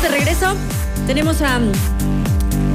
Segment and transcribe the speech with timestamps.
[0.00, 0.56] estamos de regreso.
[1.06, 1.60] Tenemos a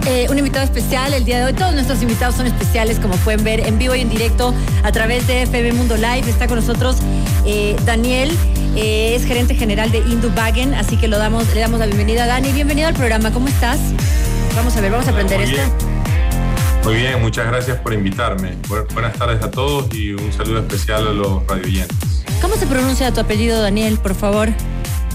[0.07, 1.53] eh, un invitado especial el día de hoy.
[1.53, 5.25] Todos nuestros invitados son especiales, como pueden ver en vivo y en directo a través
[5.27, 6.29] de FM Mundo Live.
[6.29, 6.97] Está con nosotros
[7.45, 8.31] eh, Daniel,
[8.75, 12.27] eh, es gerente general de Indubagen, así que lo damos, le damos la bienvenida a
[12.27, 12.51] Dani.
[12.51, 13.79] Bienvenido al programa, ¿cómo estás?
[14.55, 15.61] Vamos a ver, vamos a aprender esto.
[16.83, 18.55] Muy bien, muchas gracias por invitarme.
[18.93, 22.23] Buenas tardes a todos y un saludo especial a los radioyentes.
[22.41, 24.49] ¿Cómo se pronuncia tu apellido, Daniel, por favor?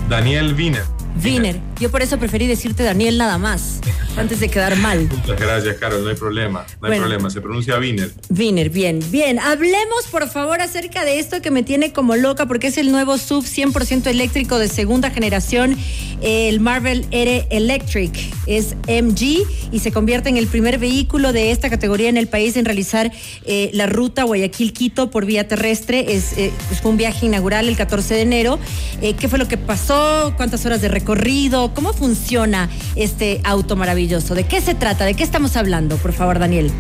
[0.09, 0.85] Daniel Wiener.
[1.23, 1.70] Wiener.
[1.81, 3.81] Yo por eso preferí decirte Daniel nada más,
[4.19, 5.09] antes de quedar mal.
[5.09, 8.11] Muchas gracias, Carol, no hay problema, no hay problema, se pronuncia Wiener.
[8.29, 9.39] Wiener, bien, bien.
[9.39, 13.17] Hablemos por favor acerca de esto que me tiene como loca, porque es el nuevo
[13.17, 15.75] sub 100% eléctrico de segunda generación,
[16.21, 18.13] el Marvel R Electric.
[18.47, 22.59] Es MG y se convierte en el primer vehículo de esta categoría en el país
[22.59, 23.11] en realizar
[23.47, 26.13] eh, la ruta Guayaquil-Quito por vía terrestre.
[26.13, 26.53] Es, eh,
[26.83, 28.59] fue un viaje inaugural el 14 de enero.
[29.01, 30.35] Eh, ¿Qué fue lo que pasó?
[30.37, 31.70] ¿Cuántas horas de recorrido?
[31.75, 34.35] ¿Cómo funciona este auto maravilloso?
[34.35, 35.05] ¿De qué se trata?
[35.05, 35.97] ¿De qué estamos hablando?
[35.97, 36.71] Por favor, Daniel.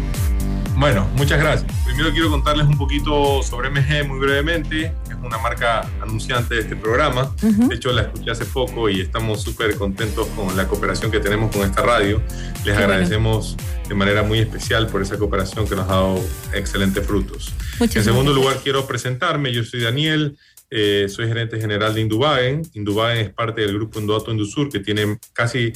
[0.80, 1.70] Bueno, muchas gracias.
[1.84, 4.86] Primero quiero contarles un poquito sobre MG muy brevemente.
[5.10, 7.34] Es una marca anunciante de este programa.
[7.42, 11.54] De hecho, la escuché hace poco y estamos súper contentos con la cooperación que tenemos
[11.54, 12.22] con esta radio.
[12.64, 16.24] Les agradecemos de manera muy especial por esa cooperación que nos ha dado
[16.54, 17.52] excelentes frutos.
[17.78, 19.52] en segundo lugar, quiero presentarme.
[19.52, 20.38] Yo soy Daniel.
[20.70, 22.62] Eh, soy gerente general de Indubagen.
[22.74, 25.72] Indubagen es parte del grupo Indoato Indusur, que tiene casi,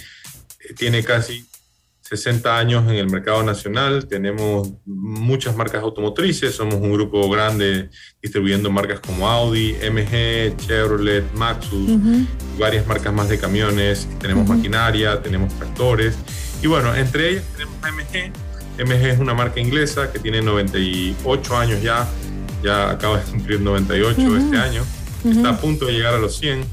[0.76, 1.44] tiene casi
[2.02, 4.06] 60 años en el mercado nacional.
[4.06, 6.54] Tenemos muchas marcas automotrices.
[6.54, 7.90] Somos un grupo grande
[8.22, 11.90] distribuyendo marcas como Audi, MG, Chevrolet, Maxus,
[12.58, 14.06] varias marcas más de camiones.
[14.20, 16.16] Tenemos maquinaria, tenemos tractores.
[16.62, 18.32] Y bueno, entre ellas tenemos MG.
[18.78, 22.08] MG es una marca inglesa que tiene 98 años ya
[22.64, 24.82] ya acaba de cumplir 98 este año,
[25.24, 26.64] está a punto de llegar a los 100.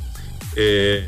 [0.55, 1.07] Eh,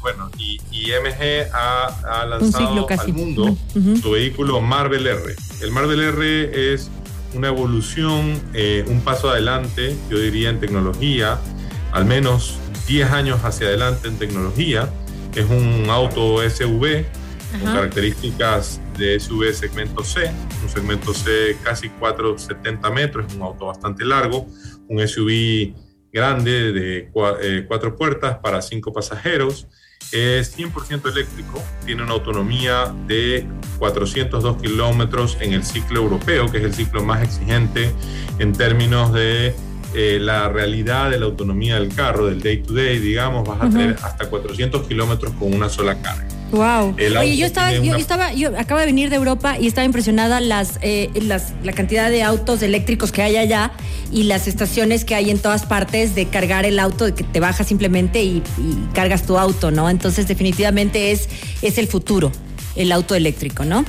[0.00, 3.56] bueno, y, MG ha, lanzado al mundo
[4.00, 5.34] su vehículo Marvel R.
[5.60, 6.90] El Marvel R es
[7.34, 11.38] una evolución, eh, un paso adelante, yo diría, en tecnología,
[11.92, 14.88] al menos 10 años hacia adelante en tecnología.
[15.34, 17.04] Es un auto SUV
[17.50, 20.30] con características de SUV segmento C,
[20.62, 24.46] un segmento C casi 470 metros, es un auto bastante largo,
[24.88, 25.74] un SUV
[26.12, 27.10] grande de
[27.42, 29.66] eh, cuatro puertas para cinco pasajeros,
[30.12, 33.46] es 100% eléctrico, tiene una autonomía de
[33.78, 37.92] 402 kilómetros en el ciclo europeo, que es el ciclo más exigente
[38.38, 39.54] en términos de
[39.94, 43.70] eh, la realidad de la autonomía del carro, del day to day, digamos, vas a
[43.70, 46.37] tener hasta 400 kilómetros con una sola carga.
[46.50, 46.96] Wow.
[46.96, 50.78] Oye, yo estaba, yo, estaba, yo acabo de venir de Europa y estaba impresionada las,
[50.80, 53.72] eh, las, la cantidad de autos eléctricos que hay allá
[54.10, 57.40] y las estaciones que hay en todas partes de cargar el auto, de que te
[57.40, 58.42] bajas simplemente y,
[58.94, 59.90] cargas tu auto, ¿no?
[59.90, 61.28] Entonces definitivamente es,
[61.62, 62.32] es el futuro,
[62.76, 63.84] el auto eléctrico, ¿no?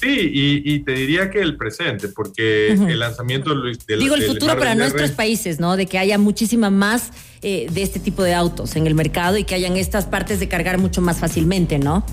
[0.00, 3.78] Sí, y, te diría que el presente, porque el lanzamiento del...
[3.98, 5.76] Digo, el futuro para nuestros países, ¿no?
[5.76, 7.10] De que haya muchísima más
[7.42, 10.48] eh, de este tipo de autos en el mercado y que hayan estas partes de
[10.48, 12.04] cargar mucho más fácilmente, ¿no?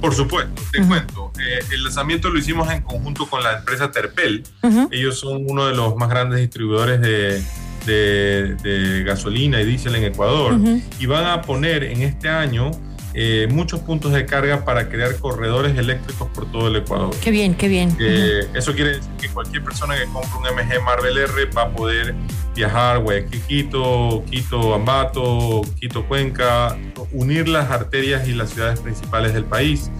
[0.00, 1.32] Por supuesto, te cuento.
[1.38, 4.44] Eh, el lanzamiento lo hicimos en conjunto con la empresa Terpel.
[4.90, 7.42] Ellos son uno de los más grandes distribuidores de,
[7.86, 10.58] de, gasolina y diésel en Ecuador.
[10.98, 12.70] Y van a poner en este año
[13.16, 17.14] eh, muchos puntos de carga para crear corredores eléctricos por todo el Ecuador.
[17.22, 17.96] Qué bien, qué bien.
[18.00, 21.70] Eh, eso quiere decir que cualquier persona que compre un MG Marvel R va a
[21.70, 22.14] poder
[22.56, 26.76] viajar Guayaquil, Quito, Quito, Ambato, Quito, Cuenca,
[27.12, 29.90] unir las arterias y las ciudades principales del país.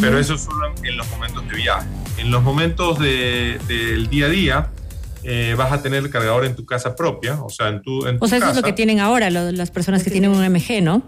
[0.00, 1.86] Pero eso solo en los momentos de viaje.
[2.18, 4.70] En los momentos del día a día,
[5.22, 8.16] eh, vas a tener el cargador en tu casa propia, o sea, en tu, en
[8.20, 11.02] O sea, eso es lo que tienen ahora las personas que tienen un MG, ¿no?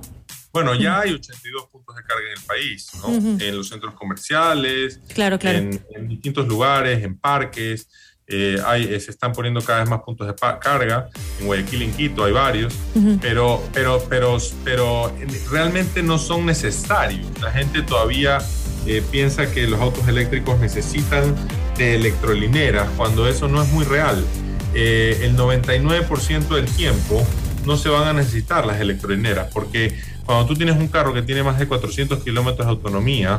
[0.53, 3.09] Bueno, ya hay 82 puntos de carga en el país, ¿no?
[3.45, 5.59] En los centros comerciales, claro, claro.
[5.59, 7.89] En, distintos lugares, en parques.
[8.31, 11.09] Eh, hay, eh, se están poniendo cada vez más puntos de carga.
[11.41, 12.75] En Guayaquil, en Quito, hay varios.
[13.21, 15.15] pero, pero, pero, pero
[15.51, 17.27] realmente no son necesarios.
[17.41, 18.39] La gente todavía
[18.87, 21.35] eh, piensa que los autos eléctricos necesitan
[21.77, 24.25] de electrolineras, cuando eso no es muy real.
[24.75, 27.27] el 99% del tiempo
[27.65, 29.95] no se van a necesitar las electrolineras, porque
[30.29, 33.39] cuando tú tienes un carro que tiene más de 400 kilómetros de autonomía,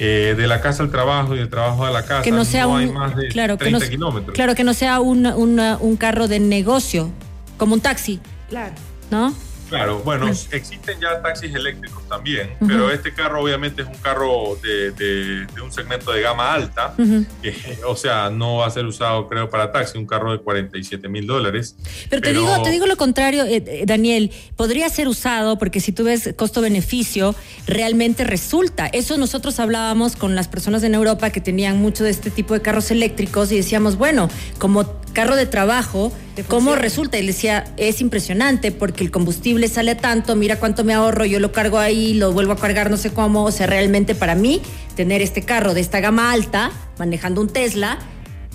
[0.00, 2.66] eh, de la casa al trabajo y del trabajo a la casa, que no, sea
[2.66, 4.34] un, hay más de claro, 30 que no, kilómetros.
[4.34, 7.12] Claro, que no sea un, un carro de negocio,
[7.56, 8.18] como un taxi.
[8.48, 8.74] Claro.
[9.12, 9.32] ¿No?
[9.74, 15.46] Claro, bueno, existen ya taxis eléctricos también, pero este carro obviamente es un carro de,
[15.62, 16.94] un segmento de gama alta,
[17.86, 21.26] o sea, no va a ser usado creo para taxi, un carro de 47 mil
[21.26, 21.76] dólares.
[22.08, 25.92] Pero, te, digo, te digo lo contrario, eh, eh, Daniel, podría ser usado porque si
[25.92, 27.34] tú ves costo-beneficio,
[27.66, 28.86] realmente resulta.
[28.86, 32.62] Eso nosotros hablábamos con las personas en Europa que tenían mucho de este tipo de
[32.62, 34.28] carros eléctricos y decíamos, bueno,
[34.58, 36.12] como carro de trabajo,
[36.48, 37.16] ¿cómo resulta?
[37.16, 41.40] Y le decía, es impresionante porque el combustible sale tanto, mira cuánto me ahorro, yo
[41.40, 43.44] lo cargo ahí, lo vuelvo a cargar no sé cómo.
[43.44, 44.60] O sea, realmente para mí,
[44.94, 47.98] tener este carro de esta gama alta, manejando un Tesla,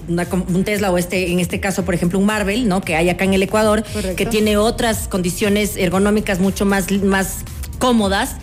[0.07, 2.81] un Tesla o este, en este caso, por ejemplo, un Marvel, ¿no?
[2.81, 3.83] Que hay acá en el Ecuador,
[4.15, 7.37] que tiene otras condiciones ergonómicas mucho más, más
[7.79, 8.35] cómodas,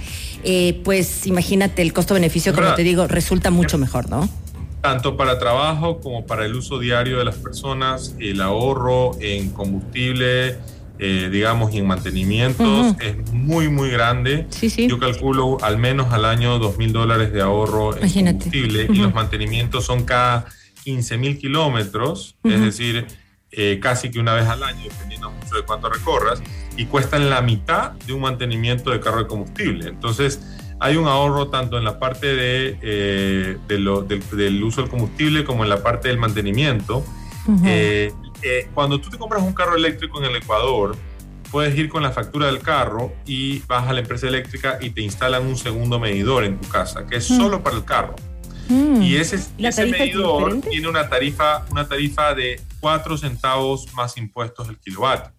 [0.44, 4.28] eh, pues imagínate el costo-beneficio, como te digo, resulta mucho mejor, ¿no?
[4.80, 10.58] Tanto para trabajo como para el uso diario de las personas, el ahorro en combustible,
[10.98, 14.46] eh, digamos, y en mantenimientos es muy, muy grande.
[14.88, 19.12] Yo calculo al menos al año dos mil dólares de ahorro en combustible y los
[19.12, 20.46] mantenimientos son cada
[20.84, 23.06] 15 mil kilómetros, es decir,
[23.50, 26.42] eh, casi que una vez al año, dependiendo mucho de cuánto recorras,
[26.76, 29.88] y cuestan la mitad de un mantenimiento de carro de combustible.
[29.88, 30.40] Entonces,
[30.78, 33.88] hay un ahorro tanto en la parte de, eh, del,
[34.62, 37.04] uso del combustible como en la parte del mantenimiento.
[37.64, 38.12] Eh,
[38.42, 40.96] eh, cuando tú te compras un carro eléctrico en el Ecuador,
[41.50, 45.00] puedes ir con la factura del carro y vas a la empresa eléctrica y te
[45.00, 48.16] instalan un segundo medidor en tu casa, que es solo para el carro.
[48.68, 54.78] Y ese, ese medidor tiene una tarifa, una tarifa de 4 centavos más impuestos el
[54.78, 55.32] kilovatio.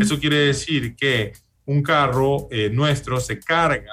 [0.00, 1.32] Eso quiere decir que
[1.66, 3.92] un carro nuestro se carga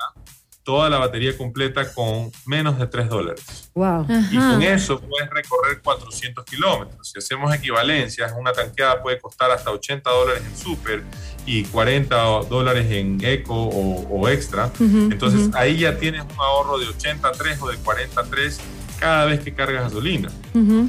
[0.66, 3.70] toda la batería completa con menos de 3 dólares.
[3.76, 4.08] Wow.
[4.32, 7.08] Y con eso puedes recorrer 400 kilómetros.
[7.08, 11.04] Si hacemos equivalencias, una tanqueada puede costar hasta 80 dólares en super
[11.46, 12.16] y 40
[12.50, 14.72] dólares en eco o, extra.
[14.80, 18.60] Entonces ahí ya tienes un ahorro de 83 o de 43
[19.00, 20.30] cada vez que cargas gasolina.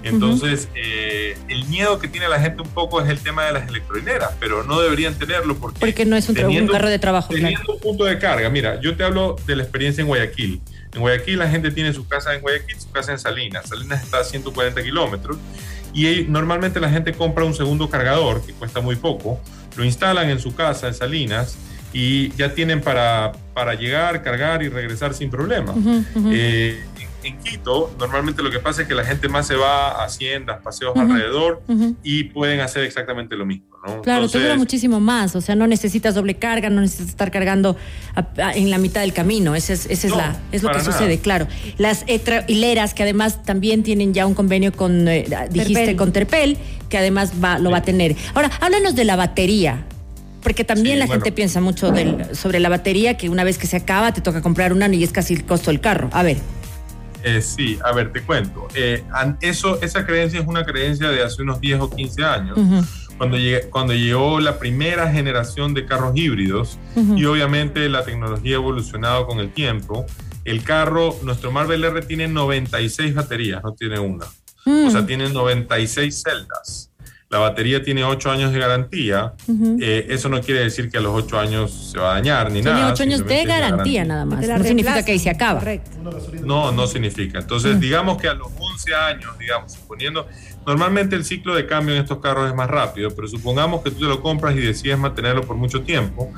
[0.03, 3.69] Entonces, eh, el miedo que tiene la gente un poco es el tema de las
[3.69, 5.81] electrolineras, pero no deberían tenerlo porque...
[5.81, 7.33] Porque no es un, carro de trabajo.
[7.33, 10.61] Teniendo un punto de carga, mira, yo te hablo de la experiencia en Guayaquil.
[10.95, 13.69] En Guayaquil la gente tiene su casa en Guayaquil, su casa en Salinas.
[13.69, 15.37] Salinas está a 140 kilómetros
[15.93, 19.41] y normalmente la gente compra un segundo cargador que cuesta muy poco,
[19.77, 21.57] lo instalan en su casa en Salinas
[21.93, 25.75] y ya tienen para, para llegar, cargar y regresar sin problema.
[26.31, 26.85] Eh,
[27.27, 30.63] en Quito, normalmente lo que pasa es que la gente más se va a haciendas,
[30.63, 31.63] paseos alrededor
[32.03, 33.77] y pueden hacer exactamente lo mismo.
[33.87, 34.03] ¿no?
[34.03, 37.77] Claro, te dura muchísimo más, o sea, no necesitas doble carga, no necesitas estar cargando
[38.55, 41.47] en la mitad del camino, ese es, ese es, la, es lo que sucede, claro.
[41.79, 42.05] Las
[42.47, 46.59] hileras que además también tienen ya un convenio con, eh, dijiste, con Terpel,
[46.89, 48.17] que además va, lo va a tener.
[48.35, 49.85] Ahora, háblanos de la batería
[50.47, 51.93] porque también la gente piensa mucho
[52.31, 55.11] sobre la batería, que una vez que se acaba te toca comprar una y es
[55.11, 56.09] casi el costo del carro.
[56.13, 56.37] A ver.
[57.27, 58.69] Eh, sí, a ver, te cuento.
[58.73, 59.03] Eh,
[59.41, 62.57] eso, esa creencia es una creencia de hace unos 10 o 15 años,
[63.19, 63.37] cuando,
[63.71, 69.41] cuando llegó la primera generación de carros híbridos y obviamente la tecnología ha evolucionado con
[69.41, 70.07] el tiempo.
[70.45, 74.27] El carro, nuestro Marvel R tiene 96 baterías, no tiene una.
[74.65, 75.07] O sea, mm.
[75.07, 76.86] tiene 96 celdas
[77.29, 79.33] la batería tiene 8 años de garantía,
[79.81, 82.63] eh, eso no quiere decir que a los 8 años se va a dañar ni
[82.63, 82.77] nada.
[82.77, 84.47] Tiene 8 años de garantía, nada más.
[84.47, 85.61] No significa que ahí se acaba.
[86.45, 87.41] No, no significa.
[87.41, 90.29] Entonces, digamos que a los 11 años, digamos, suponiendo,
[90.65, 94.01] normalmente el ciclo de cambio en estos carros es más rápido, pero supongamos que tú
[94.01, 96.33] te lo compras y decides mantenerlo por mucho tiempo.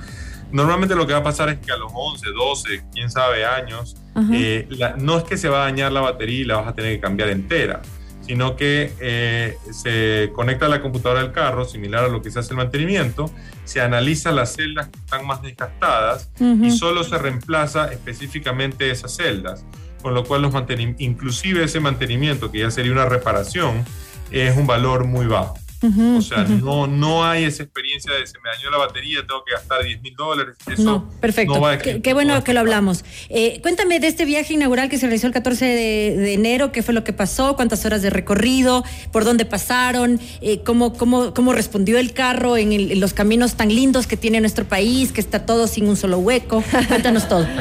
[0.51, 3.97] Normalmente lo que va a pasar es que a los 11, 12, quién sabe, años,
[4.33, 6.95] eh, no es que se va a dañar la batería y la vas a tener
[6.95, 7.83] que cambiar entera
[8.29, 12.39] sino que eh, se conecta a la computadora del carro, similar a lo que se
[12.39, 13.31] hace el mantenimiento,
[13.65, 19.65] se analiza las celdas que están más desgastadas y solo se reemplaza específicamente esas celdas,
[20.03, 20.53] con lo cual los
[20.99, 23.83] inclusive ese mantenimiento, que ya sería una reparación,
[24.31, 28.51] es un valor muy bajo o sea, no, no hay esa experiencia de se me
[28.51, 30.57] dañó la batería, tengo que gastar 10 mil dólares.
[30.67, 31.63] Eso no, perfecto.
[32.03, 33.05] qué, bueno que lo hablamos.
[33.29, 36.95] Eh, cuéntame de este viaje inaugural que se realizó el 14 de, enero, qué fue
[36.95, 41.99] lo que pasó, cuántas horas de recorrido, por dónde pasaron, eh, cómo, cómo, cómo respondió
[41.99, 45.89] el carro en, los caminos tan lindos que tiene nuestro país, que está todo sin
[45.89, 46.63] un solo hueco.
[46.89, 47.47] Cuéntanos todo.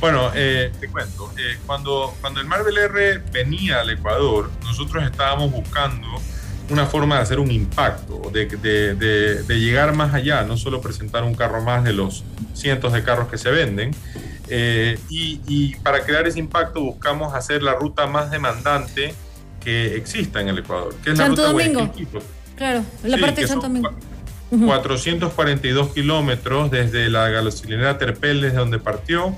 [0.00, 1.32] Bueno, eh, te cuento,
[1.64, 6.06] cuando, cuando el Marvel R venía al Ecuador, nosotros estábamos buscando
[6.70, 8.94] una forma de hacer un impacto, de, de,
[9.42, 13.28] de, llegar más allá, no solo presentar un carro más de los cientos de carros
[13.28, 13.94] que se venden.
[14.48, 19.14] Eh, y, y, para crear ese impacto buscamos hacer la ruta más demandante
[19.60, 21.94] que exista en el Ecuador, que es Santo la ruta Domingo.
[22.56, 23.90] Claro, la parte de Santo Domingo.
[24.60, 29.34] 442 kilómetros desde la gasolinera Terpel, desde donde partió,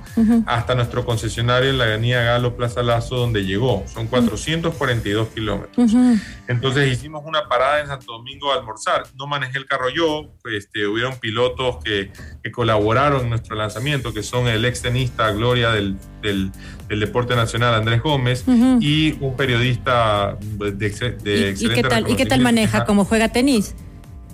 [0.46, 3.84] hasta nuestro concesionario en la avenida Galo Plaza Lazo, donde llegó.
[3.86, 5.92] Son 442 kilómetros.
[6.48, 9.04] Entonces hicimos una parada en Santo Domingo a almorzar.
[9.14, 12.10] No manejé el carro yo, este, hubieron pilotos que,
[12.52, 16.52] colaboraron en nuestro lanzamiento, que son el ex tenista Gloria del, del,
[16.88, 18.44] Deporte Nacional, Andrés Gómez,
[18.80, 22.84] y un periodista de, de ¿Y, ¿Y qué tal, ¿y qué tal maneja?
[22.84, 23.74] ¿Cómo juega tenis?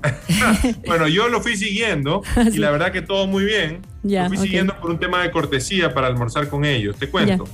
[0.86, 3.82] bueno, yo lo fui siguiendo y la verdad que todo muy bien.
[4.02, 6.96] lo fui siguiendo por un tema de cortesía para almorzar con ellos.
[6.96, 7.44] Te cuento.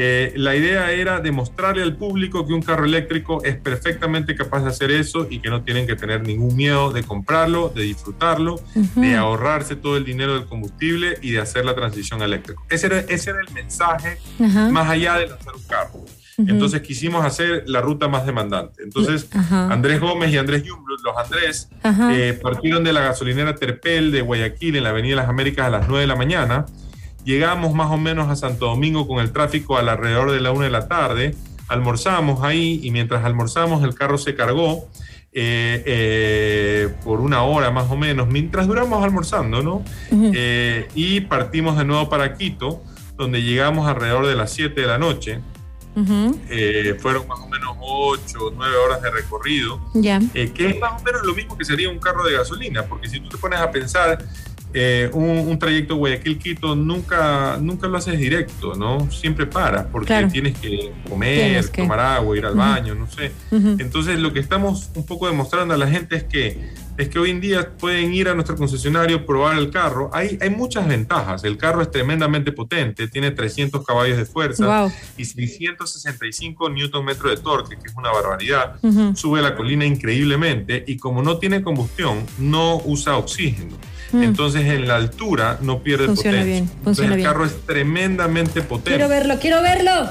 [0.00, 4.68] Eh, la idea era demostrarle al público que un carro eléctrico es perfectamente capaz de
[4.68, 8.60] hacer eso y que no tienen que tener ningún miedo de comprarlo, de disfrutarlo,
[8.94, 12.62] de ahorrarse todo el dinero del combustible y de hacer la transición eléctrica.
[12.70, 16.04] Ese era, ese era el mensaje más allá de lanzar un carro.
[16.46, 18.84] Entonces quisimos hacer la ruta más demandante.
[18.84, 21.68] Entonces Andrés Gómez y Andrés Jumblut, los Andrés,
[22.12, 25.70] eh, partieron de la gasolinera Terpel de Guayaquil en la Avenida de las Américas a
[25.70, 26.66] las 9 de la mañana.
[27.24, 30.70] Llegamos más o menos a Santo Domingo con el tráfico alrededor de la 1 de
[30.70, 31.34] la tarde.
[31.66, 34.88] Almorzamos ahí y mientras almorzamos el carro se cargó.
[35.32, 39.84] Eh, eh, por una hora más o menos, mientras duramos almorzando, ¿no?
[40.94, 42.82] y partimos de nuevo para Quito,
[43.16, 45.40] donde llegamos alrededor de las 7 de la noche.
[46.48, 49.80] Eh, fueron más o menos 8 o 9 horas de recorrido,
[50.34, 53.08] eh, que es más o menos lo mismo que sería un carro de gasolina, porque
[53.08, 54.18] si tú te pones a pensar,
[54.74, 59.10] eh, un, trayecto Guayaquil-Quito nunca, nunca lo haces directo, ¿no?
[59.10, 63.32] Siempre paras, porque tienes que comer, tomar agua, ir al baño, no sé.
[63.50, 67.30] Entonces, lo que estamos un poco demostrando a la gente es que es que hoy
[67.30, 70.10] en día pueden ir a nuestro concesionario, probar el carro.
[70.12, 71.44] Hay, hay muchas ventajas.
[71.44, 77.36] El carro es tremendamente potente, tiene 300 caballos de fuerza y 665 newton metro de
[77.36, 78.80] torque, que es una barbaridad.
[79.14, 83.76] Sube la colina increíblemente y como no tiene combustión, no usa oxígeno.
[84.12, 84.22] Mm.
[84.22, 88.90] Entonces en la altura no pierde funciona Bien, funciona el carro es tremendamente potente.
[88.90, 90.08] Quiero verlo, quiero verlo.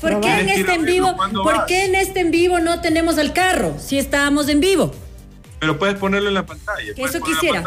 [0.00, 1.16] ¿Por qué en este en vivo?
[1.16, 4.92] ¿Por qué en este en vivo no tenemos el carro si estábamos en vivo?
[5.58, 6.92] Pero puedes ponerlo en la pantalla.
[6.96, 7.64] Eso quisiera.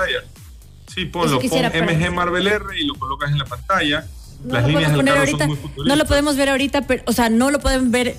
[0.87, 4.05] Sí, ponlo, pon MG Marvel R y lo colocas en la pantalla.
[4.43, 7.29] No Las líneas del carro son muy No lo podemos ver ahorita, pero, o sea,
[7.29, 8.15] no lo pueden ver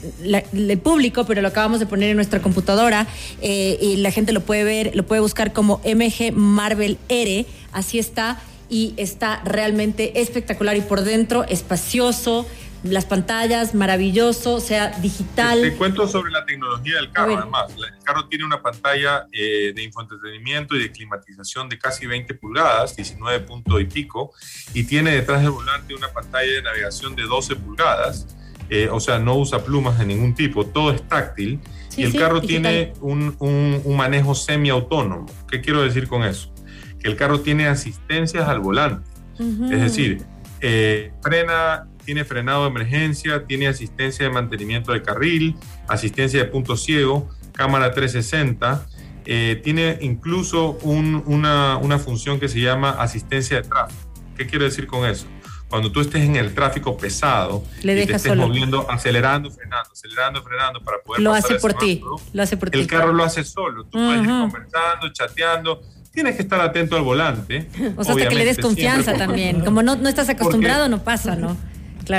[0.52, 3.06] el público, pero lo acabamos de poner en nuestra computadora
[3.40, 7.98] eh, y la gente lo puede ver, lo puede buscar como MG Marvel R, así
[7.98, 8.40] está
[8.72, 12.46] y está realmente espectacular y por dentro espacioso,
[12.82, 15.60] las pantallas, maravilloso, o sea, digital.
[15.60, 17.72] Te, cuento sobre la tecnología del carro, además.
[17.76, 22.96] El carro tiene una pantalla eh, de infoentretenimiento y de climatización de casi 20 pulgadas,
[22.96, 24.32] 19 punto y pico,
[24.74, 28.26] y tiene detrás del volante una pantalla de navegación de 12 pulgadas,
[28.68, 31.60] eh, o sea, no usa plumas de ningún tipo, todo es táctil,
[31.96, 35.26] y el carro tiene un, un, manejo semiautónomo.
[35.46, 36.52] ¿Qué quiero decir con eso?
[36.98, 39.06] Que el carro tiene asistencias al volante,
[39.38, 40.22] es decir,
[40.60, 45.56] eh, frena tiene frenado de emergencia, tiene asistencia de mantenimiento de carril,
[45.88, 48.86] asistencia de punto ciego, cámara 360,
[49.24, 54.12] eh, tiene incluso una, función que se llama asistencia de tráfico.
[54.36, 55.26] ¿Qué quiero decir con eso?
[55.68, 60.42] Cuando tú estés en el tráfico pesado Le y te estés moviendo, acelerando, frenando, acelerando,
[60.42, 62.02] frenando para poder lo hace por ti,
[62.34, 62.78] lo hace por ti.
[62.78, 63.84] El carro lo hace solo.
[63.84, 65.80] Tú puedes ir conversando, chateando,
[66.12, 67.68] tienes que estar atento al volante.
[67.96, 69.64] O sea, hasta que le des confianza también.
[69.64, 71.56] Como no, no estás acostumbrado, no pasa, ¿no?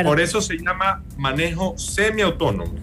[0.03, 2.73] Por eso se llama manejo semiautónomo.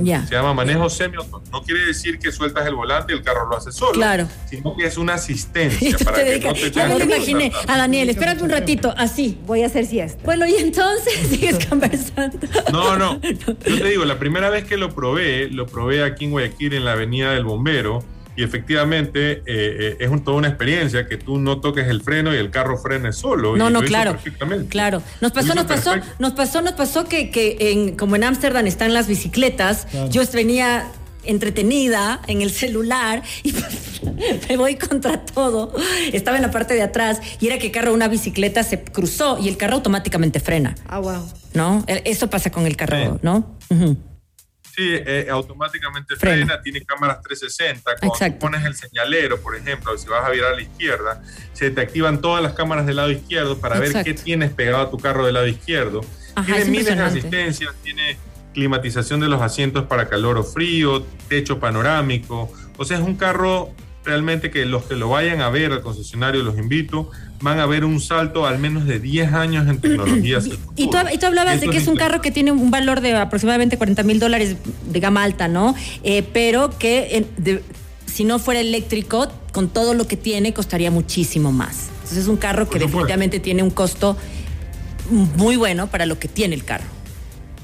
[0.00, 0.26] Ya.
[0.26, 1.50] Se llama manejo semiautónomo.
[1.50, 3.92] No quiere decir que sueltas el volante y el carro lo hace solo.
[3.92, 4.28] Claro.
[4.48, 7.52] Sino que es una asistencia para que no te Ya me lo imaginé.
[7.66, 8.94] A Daniel, espérate un ratito.
[8.96, 10.22] Así, voy a hacer siesta.
[10.24, 12.38] Bueno, y entonces sigues conversando.
[12.72, 13.20] No, no.
[13.20, 16.84] Yo te digo, la primera vez que lo probé, lo probé aquí en Guayaquil, en
[16.84, 18.04] la Avenida del Bombero
[18.36, 22.38] y efectivamente eh, eh, es toda una experiencia que tú no toques el freno y
[22.38, 23.56] el carro frene solo.
[23.56, 24.18] No, no, claro.
[24.68, 25.02] Claro.
[25.20, 28.92] Nos pasó, nos pasó, nos pasó, nos pasó que, que en, como en Ámsterdam están
[28.94, 30.86] las bicicletas, yo venía
[31.24, 33.52] entretenida en el celular y
[34.48, 35.74] me voy contra todo.
[36.12, 39.38] Estaba en la parte de atrás y era que el carro una bicicleta se cruzó
[39.38, 40.74] y el carro automáticamente frena.
[40.86, 41.26] Ah, wow.
[41.54, 41.84] ¿No?
[41.86, 43.56] E, eso pasa con el carro, ¿no?
[44.76, 46.60] Sí, eh, automáticamente frena.
[46.60, 47.96] tiene cámaras 360.
[47.96, 51.22] Cuando pones el señalero, por ejemplo, si vas a virar a la izquierda,
[51.54, 54.90] se te activan todas las cámaras del lado izquierdo para ver qué tienes pegado a
[54.90, 56.02] tu carro del lado izquierdo.
[56.44, 58.18] tiene miles de asistencias, tiene
[58.52, 62.52] climatización de los asientos para calor o frío, techo panorámico.
[62.76, 63.70] O sea, es un carro
[64.04, 67.84] realmente que los que lo vayan a ver al concesionario, los invito, van a ver
[67.84, 70.38] un salto al menos de 10 años en tecnología.
[70.76, 73.14] Y tú, y tú hablabas de que es un carro que tiene un valor de
[73.14, 75.74] aproximadamente 40 mil dólares de gama alta, ¿no?
[76.02, 77.26] Eh, pero que
[78.04, 81.88] si no fuera eléctrico con todo lo que tiene costaría muchísimo más.
[81.94, 84.16] Entonces es un carro que definitivamente tiene un costo
[85.10, 86.84] muy bueno para lo que tiene el carro.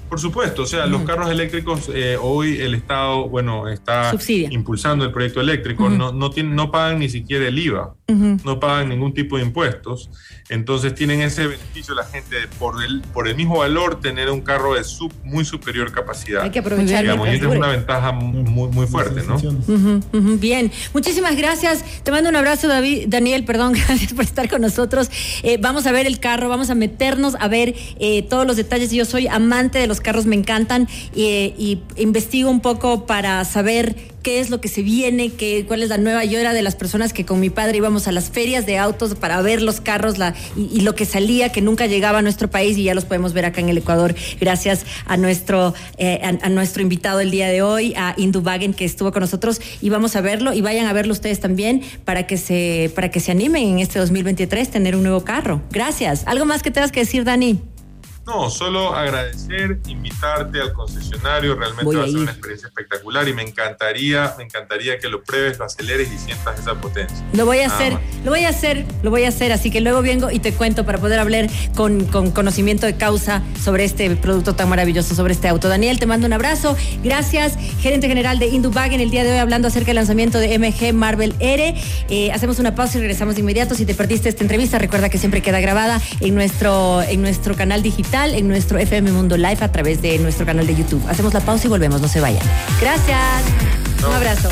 [0.08, 4.12] Por supuesto, o sea, los carros eléctricos, eh, hoy el Estado, bueno, está
[4.50, 7.94] impulsando el proyecto eléctrico, no, no, tienen, no pagan ni siquiera el IVA,
[8.44, 10.10] no pagan ningún tipo de impuestos,
[10.48, 14.74] entonces tienen ese beneficio la gente por el, por el mismo valor tener un carro
[14.74, 16.42] de sub, muy superior capacidad.
[16.42, 17.02] Hay que aprovechar.
[17.02, 19.38] Digamos, y es una ventaja muy, muy fuerte, ¿no?
[20.38, 21.84] Bien, muchísimas gracias.
[22.02, 25.10] Te mando un abrazo, David, Daniel, perdón, gracias por estar con nosotros.
[25.42, 28.90] Eh, vamos a ver el carro, vamos a meternos a ver eh, todos los detalles.
[28.90, 34.40] Yo soy amante de los carros me encantan y investigo un poco para saber qué
[34.40, 36.24] es lo que se viene, qué, cuál es la nueva.
[36.24, 39.14] Yo era de las personas que con mi padre íbamos a las ferias de autos
[39.14, 40.14] para ver los carros
[40.56, 43.44] y, lo que salía, que nunca llegaba a nuestro país y ya los podemos ver
[43.44, 47.94] acá en el Ecuador gracias a nuestro, eh, a, nuestro invitado el día de hoy,
[47.96, 51.40] a Indubagen, que estuvo con nosotros y vamos a verlo y vayan a verlo ustedes
[51.40, 55.62] también para que se, para que se animen en este 2023 tener un nuevo carro.
[55.70, 56.22] Gracias.
[56.26, 57.71] ¿Algo más que tengas que decir, Dani?
[58.24, 63.42] No, solo agradecer, invitarte al concesionario, realmente va a ser una experiencia espectacular y me
[63.42, 67.16] encantaría, me encantaría que lo pruebes, lo aceleres y sientas esa potencia.
[67.32, 70.02] Lo voy a hacer, lo voy a hacer, lo voy a hacer, así que luego
[70.02, 74.54] vengo y te cuento para poder hablar con, con conocimiento de causa sobre este producto
[74.54, 75.68] tan maravilloso, sobre este auto.
[75.68, 79.66] Daniel, te mando un abrazo, gracias, gerente general de en el día de hoy hablando
[79.66, 81.74] acerca del lanzamiento de MG Marvel R.
[82.08, 83.74] Eh, hacemos una pausa y regresamos de inmediato.
[83.74, 87.82] Si te perdiste esta entrevista, recuerda que siempre queda grabada en nuestro, en nuestro canal
[87.82, 91.02] digital en nuestro FM Mundo Live a través de nuestro canal de YouTube.
[91.08, 92.42] Hacemos la pausa y volvemos, no se vayan.
[92.78, 93.42] Gracias.
[94.06, 94.50] Un abrazo.